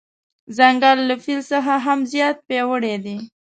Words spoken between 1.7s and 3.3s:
هم زیات پیاوړی دی.